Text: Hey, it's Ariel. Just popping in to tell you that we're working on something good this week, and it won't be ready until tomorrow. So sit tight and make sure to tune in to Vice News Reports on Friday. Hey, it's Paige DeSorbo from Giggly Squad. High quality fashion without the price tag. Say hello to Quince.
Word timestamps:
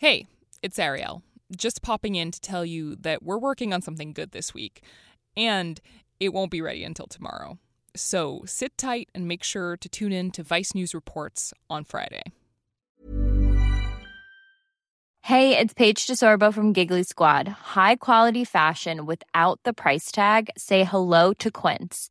Hey, 0.00 0.28
it's 0.62 0.78
Ariel. 0.78 1.24
Just 1.56 1.82
popping 1.82 2.14
in 2.14 2.30
to 2.30 2.40
tell 2.40 2.64
you 2.64 2.94
that 3.00 3.24
we're 3.24 3.36
working 3.36 3.72
on 3.72 3.82
something 3.82 4.12
good 4.12 4.30
this 4.30 4.54
week, 4.54 4.84
and 5.36 5.80
it 6.20 6.32
won't 6.32 6.52
be 6.52 6.62
ready 6.62 6.84
until 6.84 7.08
tomorrow. 7.08 7.58
So 7.96 8.42
sit 8.46 8.78
tight 8.78 9.08
and 9.12 9.26
make 9.26 9.42
sure 9.42 9.76
to 9.76 9.88
tune 9.88 10.12
in 10.12 10.30
to 10.30 10.44
Vice 10.44 10.72
News 10.72 10.94
Reports 10.94 11.52
on 11.68 11.82
Friday. 11.82 12.22
Hey, 15.22 15.58
it's 15.58 15.74
Paige 15.74 16.06
DeSorbo 16.06 16.54
from 16.54 16.72
Giggly 16.72 17.02
Squad. 17.02 17.48
High 17.48 17.96
quality 17.96 18.44
fashion 18.44 19.04
without 19.04 19.58
the 19.64 19.72
price 19.72 20.12
tag. 20.12 20.48
Say 20.56 20.84
hello 20.84 21.32
to 21.34 21.50
Quince. 21.50 22.10